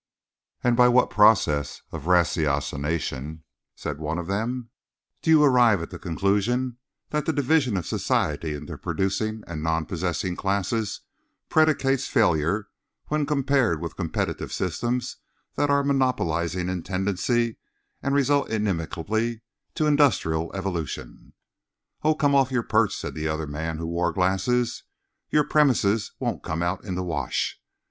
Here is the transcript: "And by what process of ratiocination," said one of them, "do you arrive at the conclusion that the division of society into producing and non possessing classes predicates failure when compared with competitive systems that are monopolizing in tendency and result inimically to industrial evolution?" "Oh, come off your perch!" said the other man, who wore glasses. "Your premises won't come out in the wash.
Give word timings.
"And 0.63 0.75
by 0.75 0.87
what 0.87 1.11
process 1.11 1.83
of 1.91 2.07
ratiocination," 2.07 3.43
said 3.75 3.99
one 3.99 4.17
of 4.17 4.25
them, 4.25 4.71
"do 5.21 5.29
you 5.29 5.43
arrive 5.43 5.79
at 5.79 5.91
the 5.91 5.99
conclusion 5.99 6.79
that 7.11 7.27
the 7.27 7.31
division 7.31 7.77
of 7.77 7.85
society 7.85 8.55
into 8.55 8.79
producing 8.79 9.43
and 9.45 9.61
non 9.61 9.85
possessing 9.85 10.35
classes 10.37 11.01
predicates 11.49 12.07
failure 12.07 12.67
when 13.09 13.27
compared 13.27 13.79
with 13.79 13.95
competitive 13.95 14.51
systems 14.51 15.17
that 15.53 15.69
are 15.69 15.83
monopolizing 15.83 16.67
in 16.67 16.81
tendency 16.81 17.57
and 18.01 18.15
result 18.15 18.49
inimically 18.49 19.41
to 19.75 19.85
industrial 19.85 20.51
evolution?" 20.55 21.33
"Oh, 22.01 22.15
come 22.15 22.33
off 22.33 22.49
your 22.49 22.63
perch!" 22.63 22.95
said 22.95 23.13
the 23.13 23.27
other 23.27 23.45
man, 23.45 23.77
who 23.77 23.85
wore 23.85 24.11
glasses. 24.11 24.81
"Your 25.29 25.43
premises 25.47 26.13
won't 26.19 26.41
come 26.41 26.63
out 26.63 26.83
in 26.83 26.95
the 26.95 27.03
wash. 27.03 27.61